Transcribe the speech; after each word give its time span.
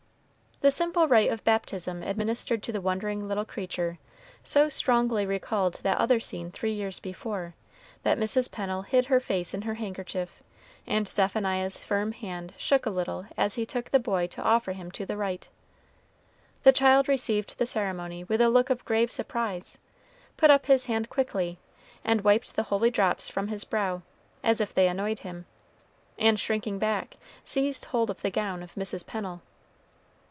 The 0.63 0.69
simple 0.69 1.07
rite 1.07 1.31
of 1.31 1.43
baptism 1.43 2.03
administered 2.03 2.61
to 2.61 2.71
the 2.71 2.81
wondering 2.81 3.27
little 3.27 3.45
creature 3.45 3.97
so 4.43 4.69
strongly 4.69 5.25
recalled 5.25 5.79
that 5.81 5.97
other 5.97 6.19
scene 6.19 6.51
three 6.51 6.73
years 6.73 6.99
before, 6.99 7.55
that 8.03 8.19
Mrs. 8.19 8.51
Pennel 8.51 8.83
hid 8.83 9.07
her 9.07 9.19
face 9.19 9.55
in 9.55 9.63
her 9.63 9.73
handkerchief, 9.73 10.43
and 10.85 11.07
Zephaniah's 11.07 11.83
firm 11.83 12.11
hand 12.11 12.53
shook 12.57 12.85
a 12.85 12.91
little 12.91 13.25
as 13.35 13.55
he 13.55 13.65
took 13.65 13.89
the 13.89 13.97
boy 13.97 14.27
to 14.27 14.43
offer 14.43 14.73
him 14.73 14.91
to 14.91 15.03
the 15.03 15.17
rite. 15.17 15.49
The 16.61 16.71
child 16.71 17.07
received 17.09 17.57
the 17.57 17.65
ceremony 17.65 18.23
with 18.25 18.39
a 18.39 18.47
look 18.51 18.69
of 18.69 18.85
grave 18.85 19.11
surprise, 19.11 19.79
put 20.37 20.51
up 20.51 20.67
his 20.67 20.85
hand 20.85 21.09
quickly 21.09 21.57
and 22.05 22.21
wiped 22.21 22.55
the 22.55 22.61
holy 22.69 22.91
drops 22.91 23.27
from 23.29 23.47
his 23.47 23.63
brow, 23.63 24.03
as 24.43 24.61
if 24.61 24.75
they 24.75 24.87
annoyed 24.87 25.21
him; 25.21 25.47
and 26.19 26.39
shrinking 26.39 26.77
back, 26.77 27.17
seized 27.43 27.85
hold 27.85 28.11
of 28.11 28.21
the 28.21 28.29
gown 28.29 28.61
of 28.61 28.75
Mrs. 28.75 29.03
Pennel. 29.07 29.41